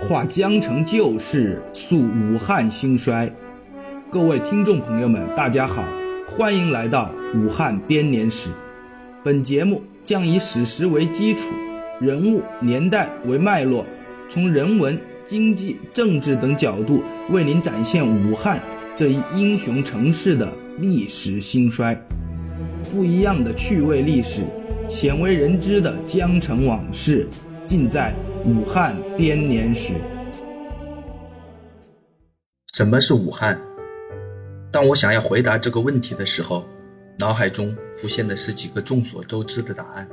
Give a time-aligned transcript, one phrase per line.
[0.00, 3.30] 话江城旧事，诉武汉兴衰。
[4.08, 5.82] 各位听众朋友们，大家好，
[6.24, 8.48] 欢迎来到武汉编年史。
[9.24, 11.50] 本节目将以史实为基础，
[12.00, 13.84] 人物年代为脉络，
[14.28, 18.62] 从人文、经济、政治等角度为您展现武汉
[18.94, 22.00] 这一英雄城市的历史兴衰。
[22.92, 24.42] 不一样的趣味历史，
[24.88, 27.28] 鲜为人知的江城往事，
[27.66, 28.14] 尽在
[28.44, 29.94] 武汉编年史。
[32.72, 33.60] 什么是武汉？
[34.70, 36.64] 当我想要回答这个问题的时候，
[37.18, 40.08] 脑海中浮现的是几个众所周知的答案：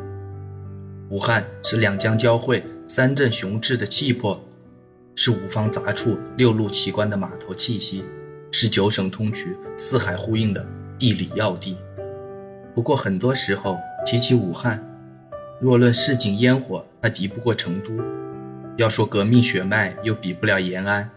[1.09, 4.43] 武汉是两江交汇、三镇雄峙的气魄，
[5.15, 8.03] 是五方杂处、六路奇观的码头气息，
[8.51, 11.77] 是九省通衢、四海呼应的地理要地。
[12.73, 14.94] 不过很多时候提起武汉，
[15.61, 17.91] 若论市井烟火，它敌不过成都；
[18.77, 21.11] 要说革命血脉，又比不了延安；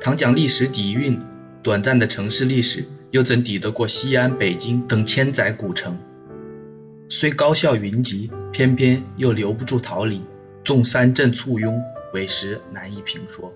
[0.00, 1.22] 倘讲历史底蕴，
[1.62, 5.98] 短暂的城市历史，又怎抵得过西安、北京等千载古城？
[7.08, 10.24] 虽高校云集，偏偏又留不住桃李，
[10.64, 11.80] 众三镇簇拥，
[12.12, 13.54] 委实难以评说。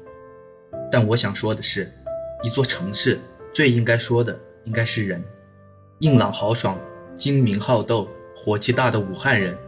[0.92, 1.92] 但我想说的是，
[2.44, 3.18] 一座城市
[3.52, 5.24] 最应该说的，应该是人，
[5.98, 6.78] 硬朗豪爽。
[7.16, 9.58] 精明好斗、火气大的武汉人，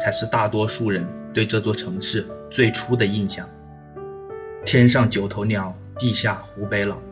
[0.00, 3.48] 才是大多数人对这座城市最初的印象。
[4.64, 7.02] 天上九头鸟，地下湖北佬。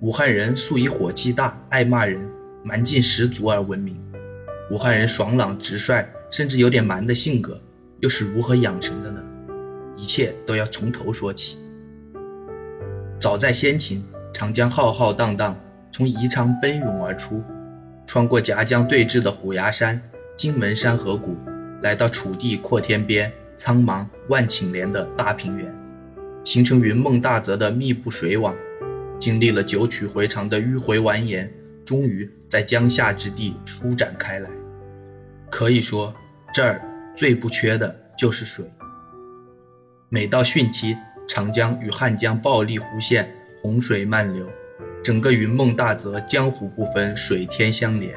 [0.00, 2.30] 武汉人素以火气大、爱骂人、
[2.64, 4.00] 蛮劲十足而闻名。
[4.70, 7.62] 武汉人爽朗直率，甚至有点蛮的性格，
[8.00, 9.24] 又是如何养成的呢？
[9.96, 11.58] 一切都要从头说起。
[13.18, 15.56] 早在先秦，长江浩浩荡荡，
[15.90, 17.42] 从宜昌奔涌而出。
[18.06, 20.02] 穿过夹江对峙的虎牙山、
[20.36, 21.36] 荆门山河谷，
[21.80, 25.74] 来到楚地阔天边、苍茫万顷连的大平原，
[26.44, 28.56] 形成云梦大泽的密布水网。
[29.18, 31.50] 经历了九曲回肠的迂回蜿蜒，
[31.84, 34.48] 终于在江夏之地舒展开来。
[35.50, 36.14] 可以说，
[36.54, 36.82] 这儿
[37.16, 38.70] 最不缺的就是水。
[40.08, 40.96] 每到汛期，
[41.26, 44.48] 长江与汉江暴力互现，洪水漫流。
[45.02, 48.14] 整个云梦大泽江湖不分，水天相连。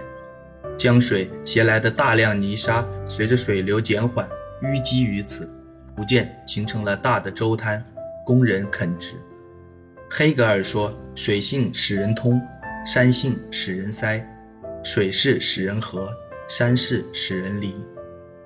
[0.81, 4.27] 江水携来的大量泥沙，随着水流减缓，
[4.63, 5.47] 淤积于此，
[5.95, 7.85] 逐渐形成了大的洲滩，
[8.25, 9.13] 供人垦殖。
[10.09, 12.41] 黑格尔说：“水性使人通，
[12.83, 14.25] 山性使人塞；
[14.83, 16.15] 水势使人和，
[16.47, 17.75] 山势使人离。”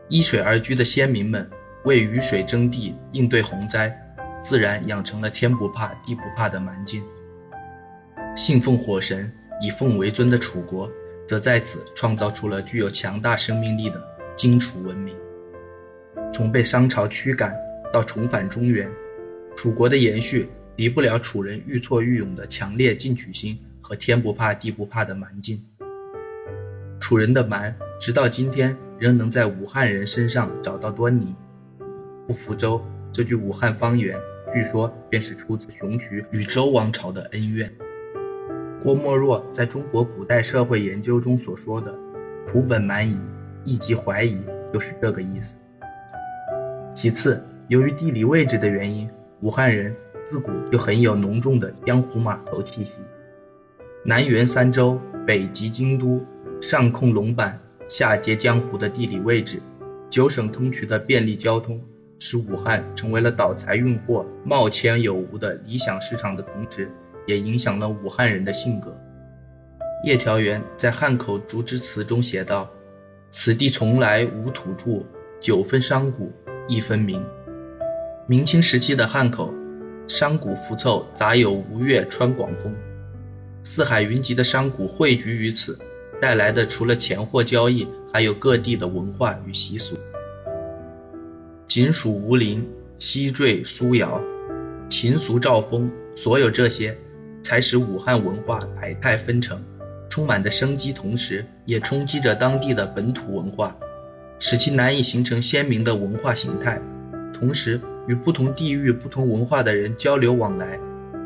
[0.10, 1.50] 依水而居的先民们，
[1.86, 4.14] 为雨水争地，应对洪灾，
[4.44, 7.02] 自然养成了天不怕地不怕的蛮劲。
[8.36, 9.32] 信奉火神，
[9.62, 10.92] 以凤为尊的楚国，
[11.26, 15.16] 则在此创造出了具有强大生命力的荆楚文明。
[16.34, 17.56] 从被商朝驱赶
[17.94, 18.92] 到重返中原，
[19.56, 25.66] 楚国的延续离不了楚人愈挫愈勇的强烈进取心和天不怕地不怕的蛮劲。
[27.00, 31.36] 楚人的蛮，直到今天仍能在武汉人身上找到端倪。
[32.28, 32.84] 不服周
[33.14, 34.20] 这句武汉方言，
[34.54, 37.72] 据说便是出自熊渠与周王朝的恩怨。
[38.82, 41.96] 郭沫若在中国古代社会研究中所说的
[42.48, 43.18] “楚本蛮夷，
[43.64, 44.40] 亦即怀疑”，
[44.72, 45.58] 就是这个意思。
[46.94, 49.10] 其次，由于地理位置的原因，
[49.42, 52.98] 武汉人自古就很有浓重的江湖码头气息。
[54.04, 56.24] 南缘三州，北极京都，
[56.62, 59.62] 上控龙板，下接江湖的地理位置，
[60.12, 61.82] 九省通衢的便利交通，
[62.20, 66.92] 使武汉成为了倒财运货、贸迁有无的理想市场的同时。
[67.26, 69.00] 也影响了武汉人的性格。
[70.04, 72.72] 叶调元在汉口竹枝词中写道
[73.32, 75.06] ：“此地从来无土著，
[75.42, 76.32] 九分商贾，
[76.68, 77.24] 一分民。”
[78.28, 79.54] 明清时期的汉口，
[80.08, 82.76] 商贾浮凑，杂有吴越川广风，
[83.64, 85.80] 四海云集的商贾汇聚于此，
[86.20, 89.96] 带来的除了钱货交易，还有各地的文化与习俗。
[91.68, 92.70] 锦蜀吴林，
[93.00, 94.22] 西坠苏瑶，
[94.90, 96.98] 秦俗兆丰，所有这些。
[97.46, 99.64] 才使武汉文化百态纷呈，
[100.10, 103.78] 充满着生机，同时也冲击着当地的本土文化，
[104.40, 106.82] 使其难以形成鲜明的文化形态。
[107.36, 110.80] 同时，与不同地域、不同文化的人交流往来，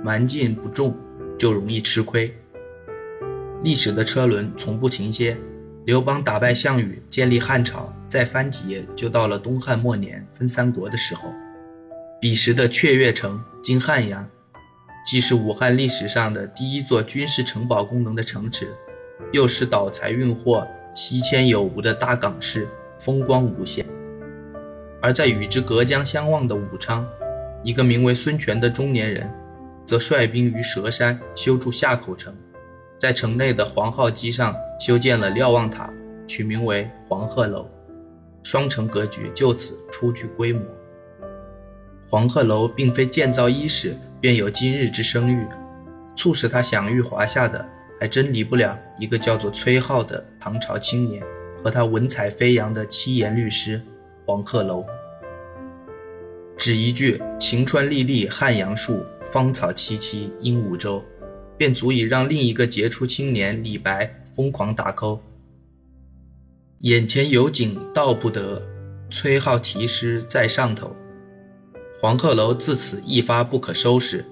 [0.03, 0.97] 蛮劲不重，
[1.37, 2.35] 就容易吃亏。
[3.63, 5.37] 历史的车轮从不停歇，
[5.85, 11.33] 刘邦打败项羽，建立汉朝，再翻几页就到了东汉末年分三国的时候。
[12.19, 14.29] 彼时的雀跃城，今汉阳。
[15.05, 18.75] 既是武汉历史上的第一座军事城堡功能的城池，
[19.31, 22.67] 又是岛财运货、西迁有无的大港市，
[22.99, 23.85] 风光无限。
[25.01, 27.07] 而在与之隔江相望的武昌，
[27.63, 29.31] 一个名为孙权的中年人，
[29.85, 32.35] 则率兵于佘山修筑夏口城，
[32.97, 35.93] 在城内的黄浩基上修建了瞭望塔，
[36.27, 37.69] 取名为黄鹤楼。
[38.43, 40.61] 双城格局就此初具规模。
[42.09, 45.47] 黄鹤楼并非建造伊始便有今日之声誉，
[46.15, 47.69] 促使他享誉华夏的，
[47.99, 51.23] 还真离不了一个叫做崔颢的唐朝青年
[51.63, 53.79] 和他文采飞扬的七言律诗
[54.25, 54.81] 《黄鹤楼》。
[56.57, 61.05] 只一句“晴川历历汉阳树，芳草萋萋鹦鹉洲”，
[61.57, 65.21] 便足以让另一个杰出青年李白疯狂打 call。
[66.79, 68.61] 眼前有景道不得，
[69.09, 70.97] 崔颢题诗在上头。
[72.01, 74.23] 黄鹤楼自此一发不可收拾，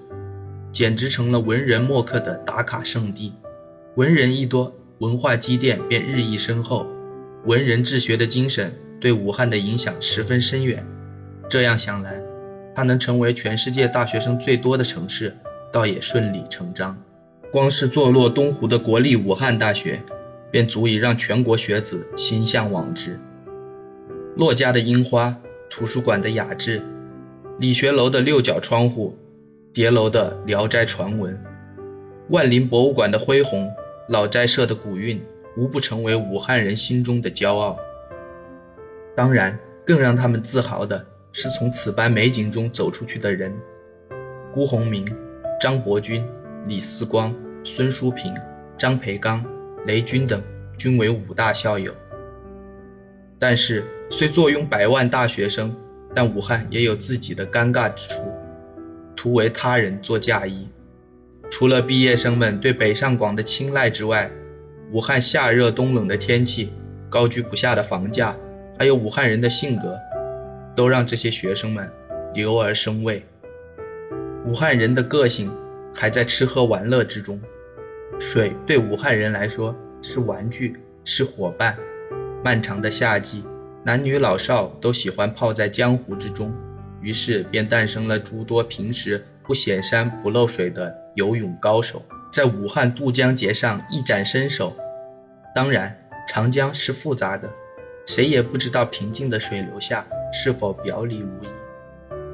[0.72, 3.34] 简直成了文人墨客的打卡圣地。
[3.94, 6.86] 文人一多，文化积淀便日益深厚，
[7.44, 10.86] 文人治学的精神对武汉的影响十分深远。
[11.50, 12.22] 这样想来，
[12.74, 15.36] 它能成为全世界大学生最多的城市，
[15.70, 16.96] 倒也顺理成章。
[17.52, 20.02] 光是坐落东湖的国立武汉大学，
[20.50, 23.20] 便足以让全国学子心向往之。
[24.34, 25.36] 骆家的樱花，
[25.68, 26.82] 图书馆的雅致，
[27.60, 29.18] 理学楼的六角窗户，
[29.74, 31.42] 叠楼的聊斋传闻，
[32.28, 33.72] 万林博物馆的恢宏，
[34.08, 35.24] 老斋社的古韵，
[35.56, 37.80] 无不成为武汉人心中的骄傲。
[39.16, 41.06] 当然，更让他们自豪的。
[41.32, 43.58] 是从此般美景中走出去的人，
[44.54, 45.04] 辜鸿铭、
[45.60, 46.26] 张伯钧、
[46.66, 47.34] 李四光、
[47.64, 48.34] 孙淑平、
[48.78, 49.44] 张培刚、
[49.84, 50.42] 雷军等
[50.78, 51.92] 均为武大校友。
[53.38, 55.76] 但是，虽坐拥百万大学生，
[56.18, 58.32] 但武汉也有自己的尴尬之处，
[59.14, 60.66] 图为他人做嫁衣。
[61.48, 64.32] 除了毕业生们对北上广的青睐之外，
[64.90, 66.72] 武汉夏热冬冷的天气、
[67.08, 68.36] 高居不下的房价，
[68.76, 69.96] 还有武汉人的性格。
[70.74, 71.92] 都让这些学生们
[72.34, 73.24] 留而生畏。
[74.44, 75.52] 武汉人的个性
[75.94, 77.40] 还在吃喝玩乐之中，
[78.18, 81.78] 水对武汉人来说是玩具，是伙伴。
[82.42, 83.44] 漫长的夏季，
[83.88, 86.54] 男女老少都喜欢泡在江湖之中，
[87.00, 94.76] 于是便诞生了诸多平时不显山不漏水的游泳高手，在武汉渡江节上一展身手。
[95.54, 95.96] 当然，
[96.28, 97.54] 长江是复杂的。
[98.04, 101.48] 谁也不知道平静的水流下是否表里无一。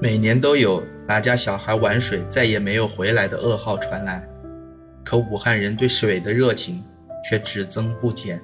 [0.01, 4.29] 每年都有哪家小孩玩水再也没有回来的噩耗传来，
[5.05, 6.83] 可武汉人对水的热情
[7.25, 8.43] 却只增不减。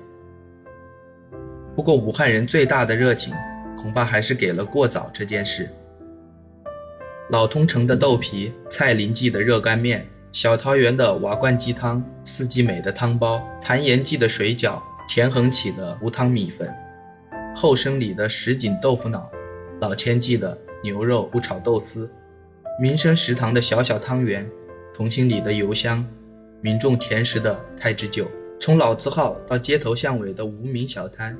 [1.76, 3.34] 不过武汉人最大的热情
[3.76, 5.70] 恐怕还是给了过早这件事。
[7.30, 16.74] 老通城的豆皮，蔡林记的热干面，小桃园的瓦罐鸡汤，四季美的汤包，谭延记的水饺，田恒起的无汤米粉。
[17.54, 19.30] 后生里的什锦豆腐脑，
[19.80, 22.10] 老千记的牛肉不炒豆丝，
[22.80, 24.50] 民生食堂的小小汤圆，
[24.94, 26.06] 同心里的油香，
[26.60, 28.28] 民众甜食的太之酒，
[28.62, 31.38] 从老字号到街头巷尾的无名小摊，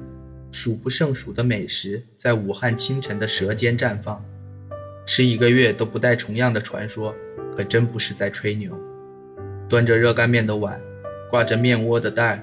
[0.53, 4.25] 数不胜数的美食在武汉清晨的舌尖绽放。
[5.05, 7.15] 吃一个月都不带重样的传说，
[7.55, 8.81] 可真不是在吹牛。
[9.69, 10.81] 端着热干面的碗，
[11.31, 12.43] 挂着面窝的袋，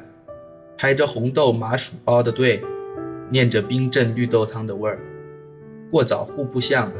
[0.77, 2.63] 排着红豆麻薯包的队。
[3.31, 4.99] 念着冰镇绿豆汤的味儿，
[5.91, 6.93] 过早户部巷，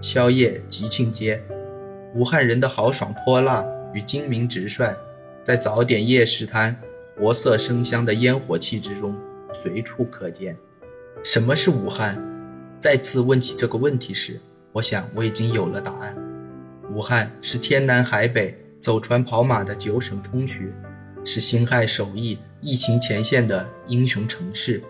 [0.00, 1.42] 宵夜吉庆街，
[2.14, 4.94] 武汉人的豪爽泼辣与精明直率，
[5.42, 6.80] 在早点夜市摊
[7.16, 9.16] 活色生香的烟火气之中
[9.52, 10.56] 随处可见。
[11.22, 12.18] 什么是武汉？
[12.80, 14.40] 再次问起这个问题时，
[14.72, 16.16] 我想我已经有了答案。
[16.92, 20.72] 武汉是天南海北走船跑马的九省通衢，
[21.24, 24.82] 是辛亥首义疫情前线的英雄城市。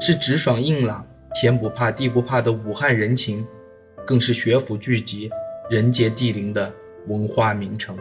[0.00, 3.46] 是直爽硬朗、天不怕地不怕的武汉人情，
[4.06, 5.30] 更是学府聚集、
[5.68, 6.72] 人杰地灵的
[7.06, 7.98] 文化名城。